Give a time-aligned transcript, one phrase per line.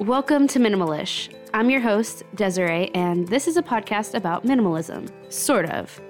[0.00, 1.28] Welcome to Minimalish.
[1.52, 5.10] I'm your host, Desiree, and this is a podcast about minimalism.
[5.32, 6.00] Sort of.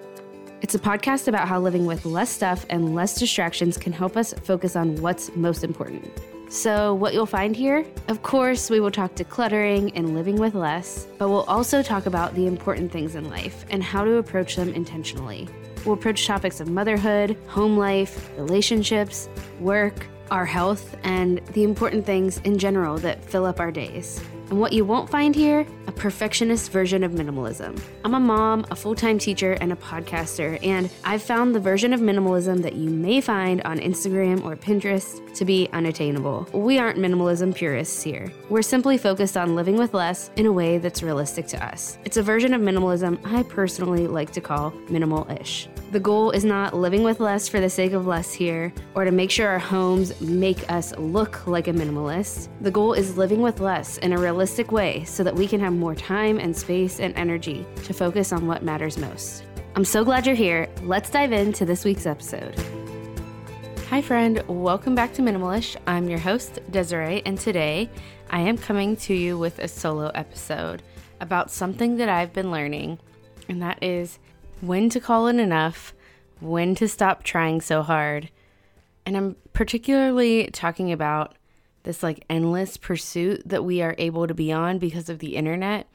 [0.61, 4.35] It's a podcast about how living with less stuff and less distractions can help us
[4.43, 6.07] focus on what's most important.
[6.51, 7.87] So, what you'll find here?
[8.09, 12.35] Of course, we will talk decluttering and living with less, but we'll also talk about
[12.35, 15.49] the important things in life and how to approach them intentionally.
[15.87, 19.31] We'll approach topics of motherhood, home life, relationships,
[19.61, 24.21] work, our health, and the important things in general that fill up our days.
[24.51, 27.79] And what you won't find here, a perfectionist version of minimalism.
[28.03, 31.93] I'm a mom, a full time teacher, and a podcaster, and I've found the version
[31.93, 36.49] of minimalism that you may find on Instagram or Pinterest to be unattainable.
[36.53, 38.33] We aren't minimalism purists here.
[38.49, 41.99] We're simply focused on living with less in a way that's realistic to us.
[42.07, 45.69] It's a version of minimalism I personally like to call minimal ish.
[45.91, 49.11] The goal is not living with less for the sake of less here or to
[49.11, 52.49] make sure our homes make us look like a minimalist.
[52.61, 55.73] The goal is living with less in a realistic way so that we can have
[55.73, 59.45] more time and space and energy to focus on what matters most.
[59.77, 60.69] I'm so glad you're here.
[60.83, 62.55] Let's dive into this week's episode.
[63.89, 64.43] Hi, friend.
[64.47, 65.75] Welcome back to Minimalish.
[65.87, 67.89] I'm your host, Desiree, and today
[68.29, 70.83] I am coming to you with a solo episode
[71.23, 72.99] about something that I've been learning,
[73.49, 74.19] and that is
[74.61, 75.95] when to call it enough,
[76.41, 78.31] when to stop trying so hard.
[79.07, 81.37] And I'm particularly talking about
[81.85, 85.89] this like endless pursuit that we are able to be on because of the internet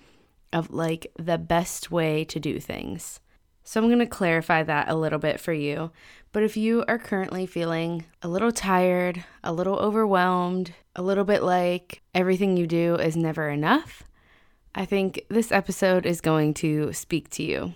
[0.51, 3.19] of like the best way to do things.
[3.63, 5.91] So I'm going to clarify that a little bit for you.
[6.31, 11.43] But if you are currently feeling a little tired, a little overwhelmed, a little bit
[11.43, 14.03] like everything you do is never enough,
[14.75, 17.73] I think this episode is going to speak to you.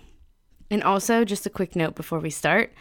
[0.70, 2.72] And also, just a quick note before we start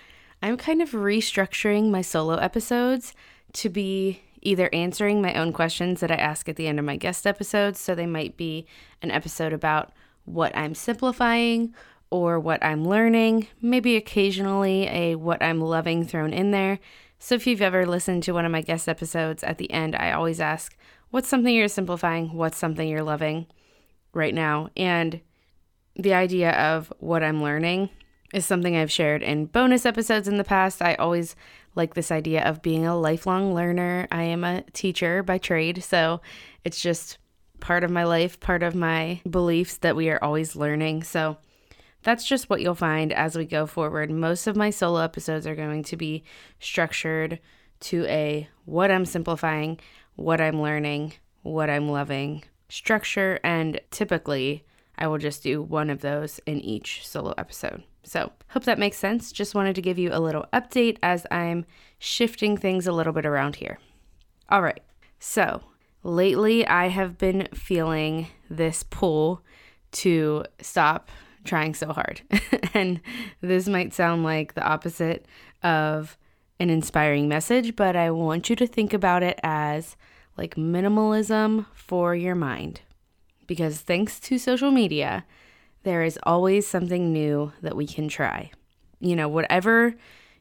[0.41, 3.13] I'm kind of restructuring my solo episodes
[3.53, 6.95] to be either answering my own questions that I ask at the end of my
[6.95, 7.79] guest episodes.
[7.79, 8.67] So they might be
[9.01, 9.91] an episode about
[10.25, 11.73] what I'm simplifying
[12.09, 16.79] or what I'm learning, maybe occasionally a what I'm loving thrown in there.
[17.19, 20.11] So if you've ever listened to one of my guest episodes, at the end, I
[20.11, 20.77] always ask,
[21.09, 22.33] What's something you're simplifying?
[22.33, 23.47] What's something you're loving
[24.13, 24.69] right now?
[24.75, 25.21] And
[25.97, 27.89] the idea of what I'm learning
[28.33, 30.81] is something I've shared in bonus episodes in the past.
[30.81, 31.35] I always
[31.75, 34.07] like this idea of being a lifelong learner.
[34.11, 36.21] I am a teacher by trade, so
[36.63, 37.17] it's just
[37.59, 41.03] part of my life, part of my beliefs that we are always learning.
[41.03, 41.37] So
[42.03, 44.11] that's just what you'll find as we go forward.
[44.11, 46.23] Most of my solo episodes are going to be
[46.59, 47.39] structured
[47.79, 49.79] to a what I'm simplifying,
[50.15, 54.65] what I'm learning, what I'm loving structure, and typically
[54.97, 57.83] I will just do one of those in each solo episode.
[58.03, 59.31] So, hope that makes sense.
[59.31, 61.65] Just wanted to give you a little update as I'm
[61.99, 63.79] shifting things a little bit around here.
[64.49, 64.81] All right,
[65.19, 65.61] so
[66.03, 69.41] lately I have been feeling this pull
[69.91, 71.09] to stop
[71.43, 72.21] trying so hard.
[72.73, 73.01] and
[73.41, 75.25] this might sound like the opposite
[75.63, 76.17] of
[76.59, 79.95] an inspiring message, but I want you to think about it as
[80.37, 82.81] like minimalism for your mind
[83.47, 85.25] because thanks to social media,
[85.83, 88.51] there is always something new that we can try.
[88.99, 89.95] You know, whatever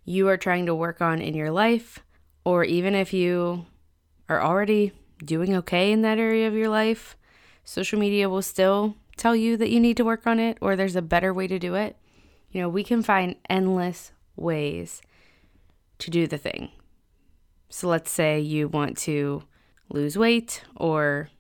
[0.05, 2.01] you are trying to work on in your life,
[2.45, 3.67] or even if you
[4.29, 4.93] are already
[5.25, 7.17] doing okay in that area of your life,
[7.65, 10.97] social media will still tell you that you need to work on it or there's
[10.97, 11.97] a better way to do it.
[12.51, 15.01] You know, we can find endless ways
[15.99, 16.71] to do the thing.
[17.69, 19.43] So let's say you want to
[19.89, 21.31] lose weight or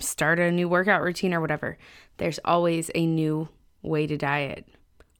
[0.00, 1.78] start a new workout routine or whatever,
[2.16, 3.48] there's always a new
[3.82, 4.66] way to diet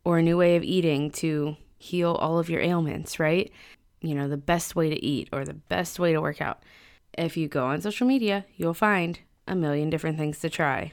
[0.05, 3.51] or a new way of eating to heal all of your ailments, right?
[4.01, 6.63] You know, the best way to eat or the best way to work out.
[7.17, 10.93] If you go on social media, you'll find a million different things to try.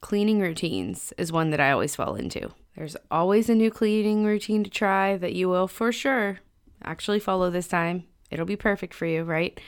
[0.00, 2.50] Cleaning routines is one that I always fall into.
[2.76, 6.40] There's always a new cleaning routine to try that you will for sure
[6.84, 8.04] actually follow this time.
[8.30, 9.58] It'll be perfect for you, right?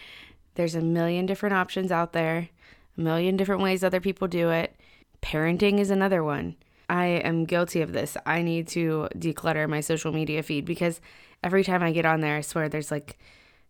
[0.55, 2.51] There's a million different options out there
[2.97, 4.77] a million different ways other people do it.
[5.23, 6.57] Parenting is another one.
[6.89, 8.17] I am guilty of this.
[8.27, 11.01] I need to declutter my social media feed because
[11.45, 13.19] every time I get on there, I swear there's like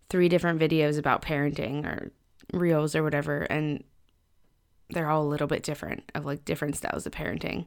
[0.09, 2.13] three different videos about parenting or
[2.53, 3.85] reels or whatever, and
[4.89, 7.67] they're all a little bit different of like different styles of parenting.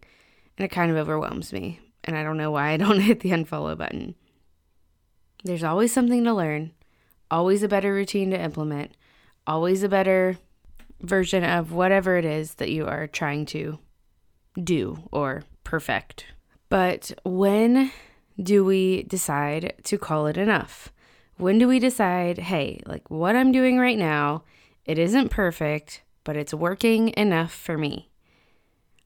[0.58, 1.80] And it kind of overwhelms me.
[2.04, 4.16] And I don't know why I don't hit the unfollow button.
[5.44, 6.72] There's always something to learn,
[7.30, 8.92] always a better routine to implement,
[9.46, 10.38] always a better
[11.04, 13.78] version of whatever it is that you are trying to
[14.62, 16.26] do or perfect.
[16.70, 17.92] But when
[18.42, 20.92] do we decide to call it enough?
[21.38, 24.44] When do we decide, hey, like what I'm doing right now,
[24.86, 28.10] it isn't perfect, but it's working enough for me.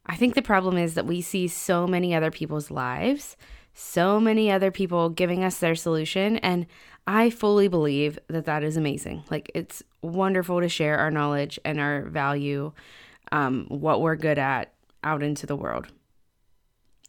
[0.06, 3.36] I think the problem is that we see so many other people's lives,
[3.74, 6.66] so many other people giving us their solution, and
[7.06, 9.24] I fully believe that that is amazing.
[9.30, 12.72] Like, it's wonderful to share our knowledge and our value,
[13.32, 14.74] um, what we're good at
[15.04, 15.88] out into the world.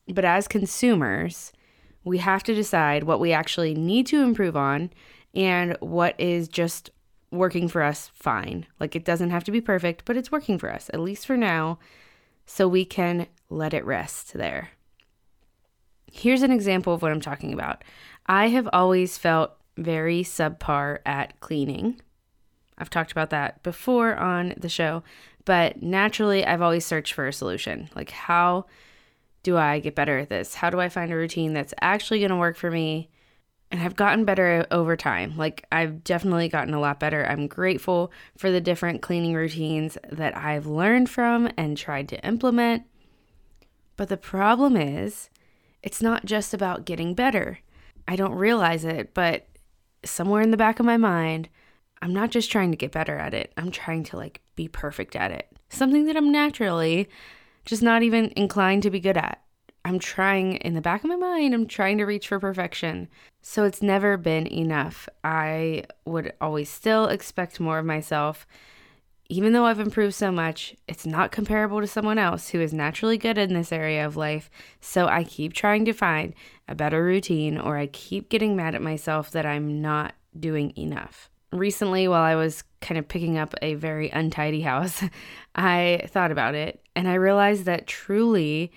[0.08, 1.52] But as consumers,
[2.04, 4.90] we have to decide what we actually need to improve on
[5.34, 6.90] and what is just
[7.30, 8.66] working for us fine.
[8.80, 11.36] Like it doesn't have to be perfect, but it's working for us, at least for
[11.36, 11.78] now,
[12.46, 14.70] so we can let it rest there.
[16.10, 17.84] Here's an example of what I'm talking about.
[18.26, 22.00] I have always felt very subpar at cleaning.
[22.78, 25.02] I've talked about that before on the show,
[25.44, 27.90] but naturally, I've always searched for a solution.
[27.94, 28.66] Like, how
[29.42, 30.54] do I get better at this?
[30.54, 33.10] How do I find a routine that's actually going to work for me?
[33.70, 35.36] And I've gotten better over time.
[35.36, 37.26] Like, I've definitely gotten a lot better.
[37.26, 42.84] I'm grateful for the different cleaning routines that I've learned from and tried to implement.
[43.96, 45.28] But the problem is,
[45.82, 47.60] it's not just about getting better.
[48.06, 49.46] I don't realize it, but
[50.04, 51.48] somewhere in the back of my mind,
[52.00, 53.52] I'm not just trying to get better at it.
[53.56, 55.48] I'm trying to like be perfect at it.
[55.68, 57.08] Something that I'm naturally
[57.64, 59.42] just not even inclined to be good at.
[59.84, 63.08] I'm trying in the back of my mind, I'm trying to reach for perfection.
[63.42, 65.08] So it's never been enough.
[65.24, 68.46] I would always still expect more of myself.
[69.30, 73.18] Even though I've improved so much, it's not comparable to someone else who is naturally
[73.18, 74.50] good in this area of life.
[74.80, 76.34] So I keep trying to find
[76.66, 81.30] a better routine, or I keep getting mad at myself that I'm not doing enough
[81.52, 85.02] recently while I was kind of picking up a very untidy house,
[85.54, 88.72] I thought about it and I realized that truly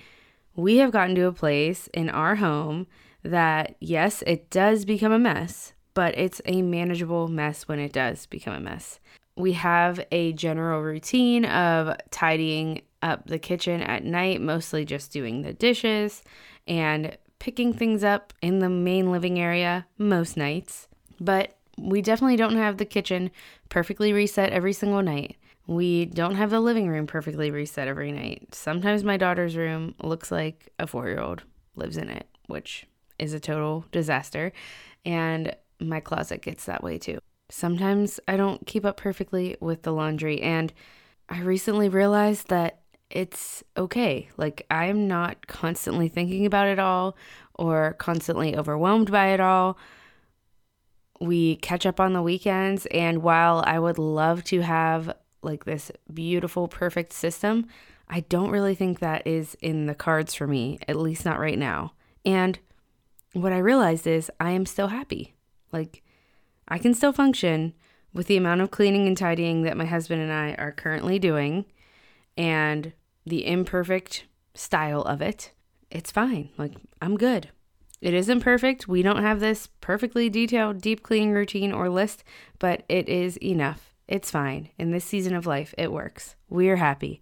[0.55, 2.87] we have gotten to a place in our home
[3.23, 8.25] that, yes, it does become a mess, but it's a manageable mess when it does
[8.25, 8.99] become a mess.
[9.35, 15.41] We have a general routine of tidying up the kitchen at night, mostly just doing
[15.41, 16.23] the dishes
[16.67, 20.87] and picking things up in the main living area most nights.
[21.19, 23.31] But we definitely don't have the kitchen
[23.69, 25.37] perfectly reset every single night.
[25.67, 28.53] We don't have the living room perfectly reset every night.
[28.53, 31.43] Sometimes my daughter's room looks like a four year old
[31.75, 32.87] lives in it, which
[33.19, 34.51] is a total disaster.
[35.05, 37.19] And my closet gets that way too.
[37.49, 40.41] Sometimes I don't keep up perfectly with the laundry.
[40.41, 40.73] And
[41.29, 44.29] I recently realized that it's okay.
[44.37, 47.17] Like, I'm not constantly thinking about it all
[47.55, 49.77] or constantly overwhelmed by it all
[51.21, 52.87] we catch up on the weekends.
[52.87, 57.67] And while I would love to have like this beautiful, perfect system,
[58.09, 61.57] I don't really think that is in the cards for me, at least not right
[61.57, 61.93] now.
[62.25, 62.59] And
[63.33, 65.35] what I realized is I am still happy.
[65.71, 66.03] Like,
[66.67, 67.73] I can still function
[68.13, 71.65] with the amount of cleaning and tidying that my husband and I are currently doing
[72.35, 72.93] and
[73.25, 75.51] the imperfect style of it.
[75.89, 76.49] It's fine.
[76.57, 77.49] Like, I'm good.
[78.01, 78.87] It isn't perfect.
[78.87, 82.23] We don't have this perfectly detailed deep cleaning routine or list,
[82.57, 83.93] but it is enough.
[84.07, 84.69] It's fine.
[84.77, 86.35] In this season of life, it works.
[86.49, 87.21] We're happy.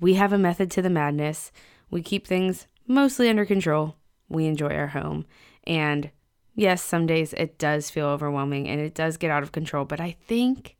[0.00, 1.52] We have a method to the madness.
[1.90, 3.96] We keep things mostly under control.
[4.28, 5.26] We enjoy our home.
[5.64, 6.10] And
[6.54, 10.00] yes, some days it does feel overwhelming and it does get out of control, but
[10.00, 10.76] I think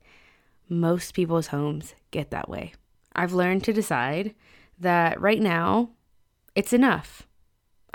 [0.67, 2.73] most people's homes get that way.
[3.15, 4.35] I've learned to decide
[4.79, 5.91] that right now
[6.55, 7.26] it's enough.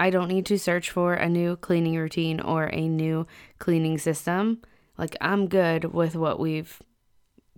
[0.03, 3.25] I don't need to search for a new cleaning routine or a new
[3.61, 4.61] cleaning system.
[4.99, 6.83] Like, I'm good with what we've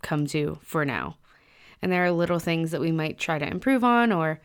[0.02, 1.16] come to for now.
[1.80, 4.42] And there are little things that we might try to improve on or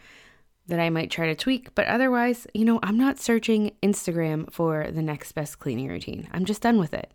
[0.67, 4.87] that I might try to tweak, but otherwise, you know, I'm not searching Instagram for
[4.89, 6.29] the next best cleaning routine.
[6.31, 7.11] I'm just done with it.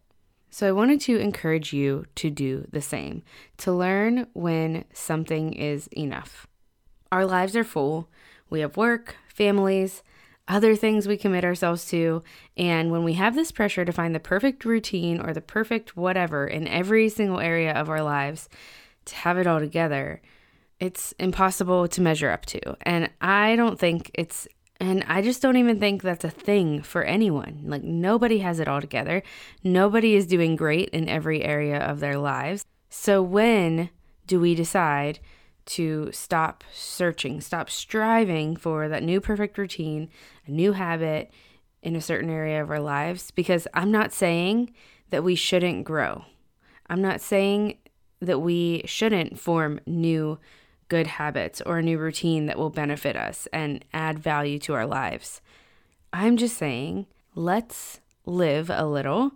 [0.50, 3.22] So I wanted to encourage you to do the same,
[3.56, 6.46] to learn when something is enough.
[7.10, 8.10] Our lives are full.
[8.50, 10.02] We have work, families,
[10.46, 12.22] other things we commit ourselves to.
[12.56, 16.46] And when we have this pressure to find the perfect routine or the perfect whatever
[16.46, 18.48] in every single area of our lives,
[19.06, 20.20] to have it all together,
[20.80, 22.76] it's impossible to measure up to.
[22.82, 24.46] And I don't think it's,
[24.80, 27.62] and I just don't even think that's a thing for anyone.
[27.64, 29.22] Like, nobody has it all together.
[29.62, 32.66] Nobody is doing great in every area of their lives.
[32.90, 33.90] So, when
[34.26, 35.20] do we decide
[35.66, 40.08] to stop searching, stop striving for that new perfect routine,
[40.46, 41.30] a new habit
[41.82, 43.30] in a certain area of our lives.
[43.30, 44.72] Because I'm not saying
[45.10, 46.24] that we shouldn't grow.
[46.88, 47.78] I'm not saying
[48.20, 50.38] that we shouldn't form new
[50.88, 54.86] good habits or a new routine that will benefit us and add value to our
[54.86, 55.40] lives.
[56.12, 59.32] I'm just saying, let's live a little.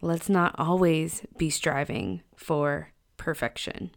[0.00, 3.90] Let's not always be striving for perfection.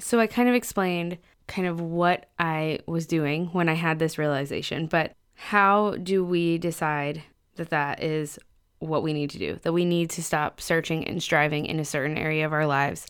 [0.00, 4.18] So I kind of explained kind of what I was doing when I had this
[4.18, 7.22] realization, but how do we decide
[7.56, 8.38] that that is
[8.80, 9.58] what we need to do?
[9.62, 13.06] That we need to stop searching and striving in a certain area of our lives,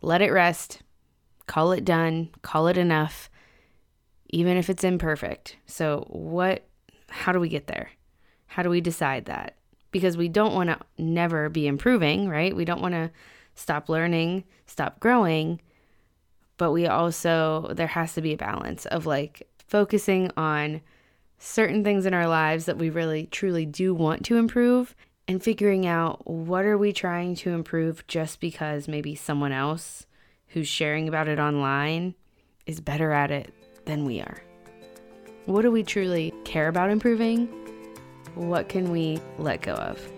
[0.00, 0.82] let it rest,
[1.46, 3.30] call it done, call it enough,
[4.28, 5.56] even if it's imperfect.
[5.66, 6.66] So, what,
[7.08, 7.90] how do we get there?
[8.46, 9.56] How do we decide that?
[9.90, 12.54] Because we don't want to never be improving, right?
[12.54, 13.10] We don't want to
[13.54, 15.60] stop learning, stop growing,
[16.58, 20.82] but we also, there has to be a balance of like focusing on
[21.38, 24.94] certain things in our lives that we really truly do want to improve
[25.26, 30.06] and figuring out what are we trying to improve just because maybe someone else
[30.48, 32.14] who's sharing about it online
[32.66, 33.52] is better at it
[33.84, 34.42] than we are.
[35.46, 37.46] What do we truly care about improving?
[38.34, 40.17] What can we let go of?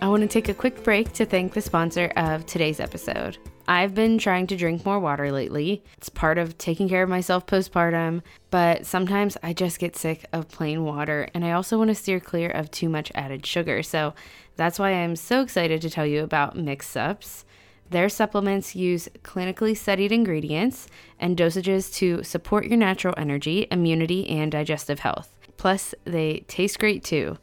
[0.00, 3.36] I want to take a quick break to thank the sponsor of today's episode.
[3.66, 5.82] I've been trying to drink more water lately.
[5.96, 10.48] It's part of taking care of myself postpartum, but sometimes I just get sick of
[10.48, 13.82] plain water and I also want to steer clear of too much added sugar.
[13.82, 14.14] So
[14.54, 17.42] that's why I'm so excited to tell you about Mixsupps.
[17.90, 20.86] Their supplements use clinically studied ingredients
[21.18, 25.34] and dosages to support your natural energy, immunity, and digestive health.
[25.56, 27.36] Plus, they taste great too.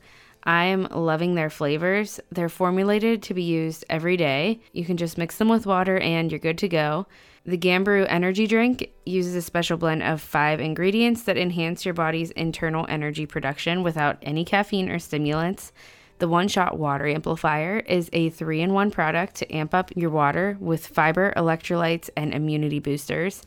[0.45, 2.19] I am loving their flavors.
[2.31, 4.61] They're formulated to be used every day.
[4.73, 7.07] You can just mix them with water and you're good to go.
[7.45, 12.31] The Gambrew energy drink uses a special blend of five ingredients that enhance your body's
[12.31, 15.71] internal energy production without any caffeine or stimulants.
[16.17, 20.09] The One Shot Water Amplifier is a three in one product to amp up your
[20.09, 23.43] water with fiber, electrolytes, and immunity boosters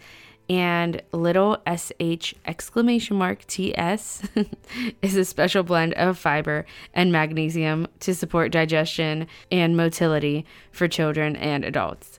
[0.48, 4.22] and little sh exclamation mark ts
[5.02, 6.64] is a special blend of fiber
[6.94, 12.18] and magnesium to support digestion and motility for children and adults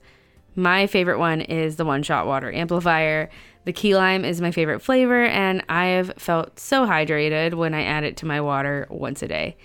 [0.56, 3.30] my favorite one is the one shot water amplifier
[3.66, 7.84] the key lime is my favorite flavor and i have felt so hydrated when i
[7.84, 9.56] add it to my water once a day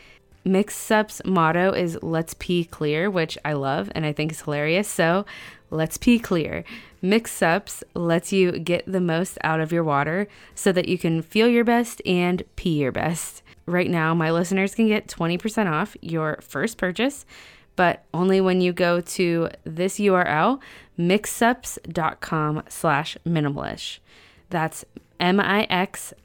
[0.46, 4.88] Mixsupps' motto is let's pee clear, which I love and I think is hilarious.
[4.88, 5.24] So
[5.70, 6.64] let's pee clear.
[7.04, 11.46] Mixsupps lets you get the most out of your water so that you can feel
[11.46, 13.42] your best and pee your best.
[13.66, 17.26] Right now, my listeners can get 20% off your first purchase,
[17.76, 20.62] but only when you go to this URL,
[20.98, 23.98] mixsupps.com slash minimalish.
[24.48, 24.86] That's
[25.20, 26.22] M-I-X-S-U-P-P-S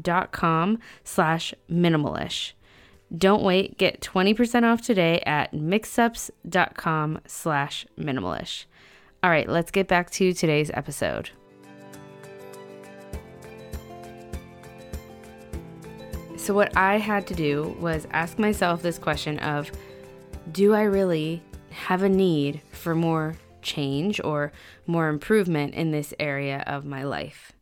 [0.00, 2.52] dot com slash minimalish.
[3.16, 8.66] Don't wait, get 20% off today at mixsupps.com slash minimalish.
[9.22, 11.28] All right, let's get back to today's episode.
[16.38, 19.70] So, what I had to do was ask myself this question of
[20.52, 24.52] do I really have a need for more change or
[24.86, 27.52] more improvement in this area of my life?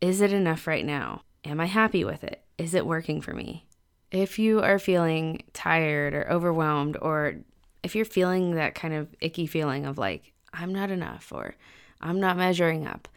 [0.00, 1.20] Is it enough right now?
[1.44, 2.42] Am I happy with it?
[2.56, 3.66] Is it working for me?
[4.10, 7.34] If you are feeling tired or overwhelmed, or
[7.82, 11.54] if you're feeling that kind of icky feeling of like, I'm not enough or
[12.00, 13.08] I'm not measuring up,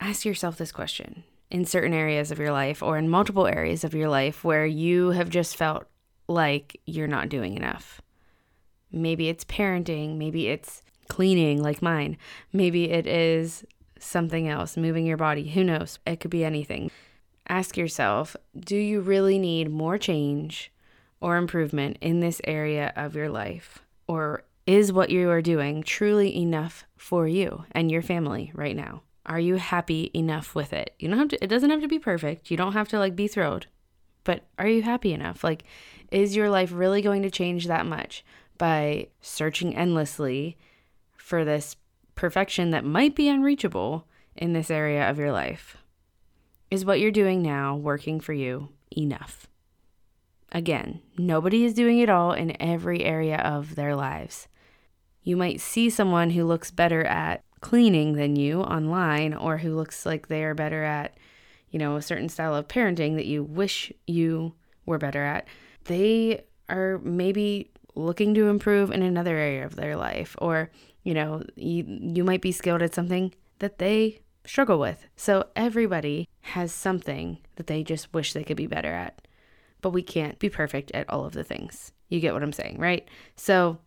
[0.00, 3.94] ask yourself this question in certain areas of your life or in multiple areas of
[3.94, 5.86] your life where you have just felt
[6.28, 8.00] like you're not doing enough.
[8.92, 12.16] Maybe it's parenting, maybe it's cleaning like mine.
[12.52, 13.64] Maybe it is
[13.98, 15.50] something else, moving your body.
[15.50, 15.98] Who knows?
[16.06, 16.90] It could be anything.
[17.48, 20.72] Ask yourself do you really need more change
[21.20, 23.80] or improvement in this area of your life?
[24.06, 29.02] Or is what you are doing truly enough for you and your family right now?
[29.26, 30.94] Are you happy enough with it?
[31.00, 32.52] You don't have to, it doesn't have to be perfect.
[32.52, 33.66] You don't have to like be thrilled,
[34.22, 35.42] but are you happy enough?
[35.42, 35.64] Like,
[36.12, 38.24] is your life really going to change that much
[38.58, 40.56] by searching endlessly
[41.16, 41.74] for this
[42.14, 45.78] perfection that might be unreachable in this area of your life?
[46.70, 49.48] Is what you're doing now working for you enough?
[50.52, 54.46] Again, nobody is doing it all in every area of their lives.
[55.22, 60.06] You might see someone who looks better at cleaning than you online or who looks
[60.06, 61.14] like they are better at,
[61.70, 64.54] you know, a certain style of parenting that you wish you
[64.86, 65.46] were better at.
[65.84, 70.70] They are maybe looking to improve in another area of their life or
[71.02, 75.06] you know, you, you might be skilled at something that they struggle with.
[75.16, 79.26] So everybody has something that they just wish they could be better at.
[79.80, 81.92] But we can't be perfect at all of the things.
[82.08, 83.08] You get what I'm saying, right?
[83.36, 83.78] So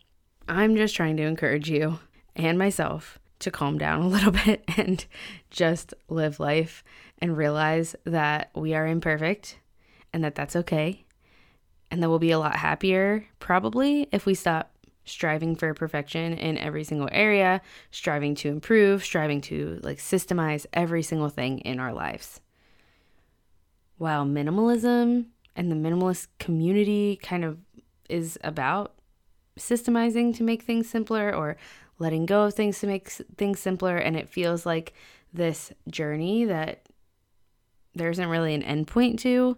[0.48, 2.00] I'm just trying to encourage you
[2.36, 5.06] and myself to calm down a little bit and
[5.50, 6.84] just live life
[7.20, 9.60] and realize that we are imperfect
[10.12, 11.06] and that that's okay.
[11.90, 14.72] And that we'll be a lot happier probably if we stop
[15.06, 21.04] striving for perfection in every single area, striving to improve, striving to like systemize every
[21.04, 22.40] single thing in our lives.
[23.98, 27.60] While minimalism and the minimalist community kind of
[28.10, 28.96] is about
[29.58, 31.58] systemizing to make things simpler or
[32.00, 34.94] letting go of things to make things simpler and it feels like
[35.34, 36.88] this journey that
[37.96, 39.58] there isn't really an endpoint to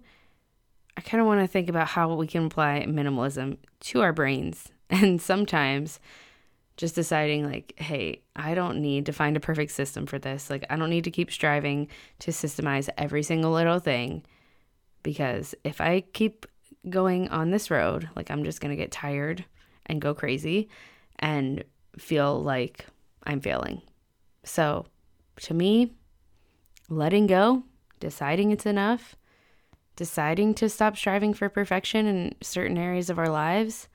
[0.98, 4.72] i kind of want to think about how we can apply minimalism to our brains
[4.90, 6.00] and sometimes
[6.78, 10.50] just deciding like hey i don't need to find a perfect system for this.
[10.50, 11.88] Like i don't need to keep striving
[12.20, 14.24] to systemize every single little thing
[15.04, 16.46] because if i keep
[16.90, 19.46] going on this road like i'm just going to get tired
[19.86, 20.70] and go crazy
[21.20, 21.64] and
[21.98, 22.86] feel like
[23.24, 23.82] I'm failing.
[24.44, 24.86] So,
[25.42, 25.94] to me,
[26.90, 27.64] letting go,
[28.00, 29.16] deciding it's enough,
[29.96, 33.88] deciding to stop striving for perfection in certain areas of our lives,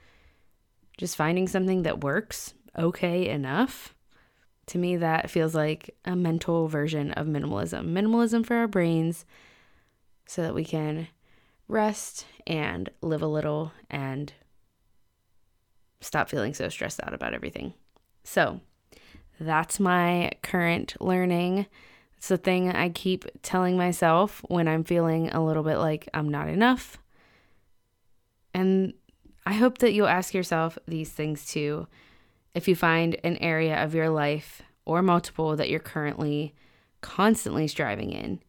[0.99, 3.95] just finding something that works okay enough.
[4.67, 7.93] To me, that feels like a mental version of minimalism.
[7.93, 9.25] Minimalism for our brains
[10.27, 11.09] so that we can
[11.67, 14.33] rest and live a little and
[16.01, 17.75] stop feeling so stressed out about everything.
[18.25, 18.61] So,
[19.39, 21.67] that's my current learning.
[22.19, 26.29] It's the thing I keep telling myself when I'm feeling a little bit like I'm
[26.29, 26.99] not enough.
[28.53, 28.93] And
[29.47, 31.87] I hope that you'll ask yourself these things too.
[32.55, 36.55] If you find an area of your life or multiple that you're currently
[37.01, 38.41] constantly striving in,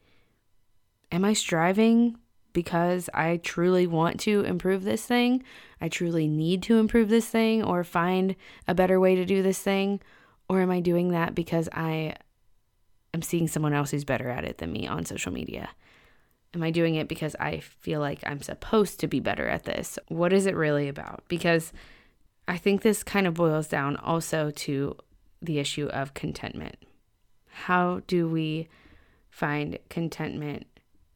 [1.12, 2.18] am I striving
[2.54, 5.44] because I truly want to improve this thing?
[5.80, 8.36] I truly need to improve this thing or find
[8.68, 10.02] a better way to do this thing?
[10.50, 12.16] Or am I doing that because I
[13.14, 15.70] am seeing someone else who's better at it than me on social media?
[16.54, 19.98] Am I doing it because I feel like I'm supposed to be better at this?
[20.10, 21.24] What is it really about?
[21.30, 21.72] Because
[22.48, 24.98] I think this kind of boils down also to
[25.42, 26.76] the issue of contentment.
[27.48, 28.68] How do we
[29.30, 30.68] find contentment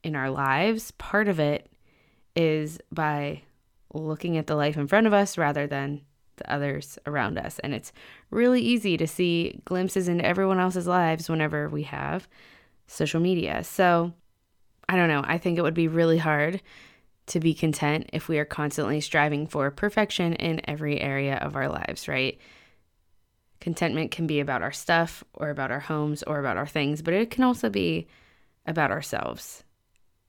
[0.05, 0.91] in our lives?
[0.91, 1.69] Part of it
[2.35, 3.41] is by
[3.93, 6.01] looking at the life in front of us rather than
[6.37, 7.59] the others around us.
[7.59, 7.91] And it's
[8.29, 12.27] really easy to see glimpses into everyone else's lives whenever we have
[12.87, 13.63] social media.
[13.63, 14.13] So
[14.87, 15.23] I don't know.
[15.25, 16.61] I think it would be really hard
[17.27, 21.67] to be content if we are constantly striving for perfection in every area of our
[21.67, 22.37] lives, right?
[23.59, 27.15] Contentment can be about our stuff or about our homes or about our things, but
[27.15, 28.07] it can also be
[28.67, 29.63] about ourselves.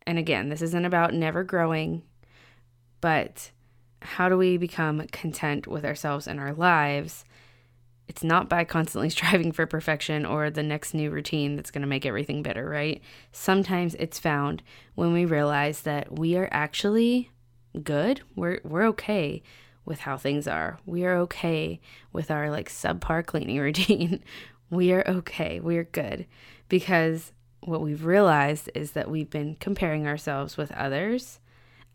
[0.07, 2.03] And again, this isn't about never growing,
[3.01, 3.51] but
[4.03, 7.25] how do we become content with ourselves and our lives?
[8.09, 11.89] It's not by constantly striving for perfection or the next new routine that's going to
[11.89, 13.03] make everything better, right?
[13.33, 14.63] Sometimes it's found
[14.95, 17.31] when we realize that we are actually
[17.83, 18.23] good.
[18.35, 19.43] We're we're okay
[19.85, 20.79] with how things are.
[20.87, 21.81] We are okay
[22.13, 24.23] with our like subpar cleaning routine.
[24.71, 25.61] we are okay.
[25.61, 26.27] We are good
[26.69, 27.33] because
[27.67, 31.41] what we've realized is that we've been comparing ourselves with others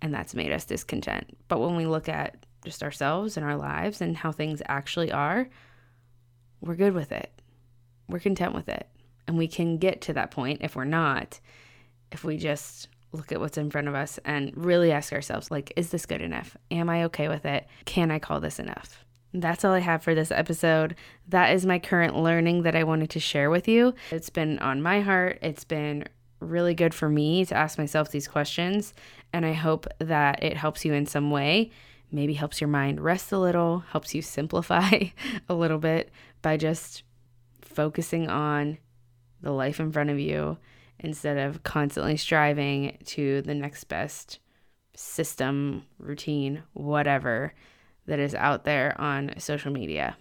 [0.01, 1.37] and that's made us discontent.
[1.47, 5.47] But when we look at just ourselves and our lives and how things actually are,
[6.59, 7.31] we're good with it.
[8.07, 8.87] We're content with it.
[9.27, 11.39] And we can get to that point if we're not,
[12.11, 15.73] if we just look at what's in front of us and really ask ourselves, like,
[15.75, 16.57] is this good enough?
[16.69, 17.67] Am I okay with it?
[17.85, 19.05] Can I call this enough?
[19.33, 20.95] That's all I have for this episode.
[21.29, 23.93] That is my current learning that I wanted to share with you.
[24.11, 25.39] It's been on my heart.
[25.41, 26.05] It's been
[26.39, 28.93] really good for me to ask myself these questions.
[29.31, 31.71] And I hope that it helps you in some way.
[32.11, 35.05] Maybe helps your mind rest a little, helps you simplify
[35.49, 37.03] a little bit by just
[37.61, 38.79] focusing on
[39.41, 40.57] the life in front of you
[40.99, 44.39] instead of constantly striving to the next best
[44.93, 47.53] system, routine, whatever
[48.07, 50.17] that is out there on social media.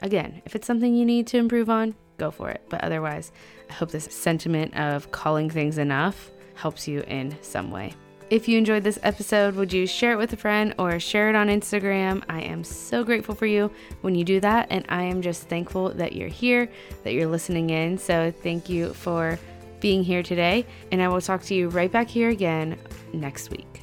[0.00, 2.62] Again, if it's something you need to improve on, go for it.
[2.68, 3.32] But otherwise,
[3.70, 7.94] I hope this sentiment of calling things enough helps you in some way.
[8.30, 11.36] If you enjoyed this episode, would you share it with a friend or share it
[11.36, 12.22] on Instagram?
[12.30, 13.70] I am so grateful for you
[14.00, 14.68] when you do that.
[14.70, 16.70] And I am just thankful that you're here,
[17.04, 17.98] that you're listening in.
[17.98, 19.38] So thank you for
[19.80, 20.64] being here today.
[20.90, 22.78] And I will talk to you right back here again
[23.12, 23.82] next week.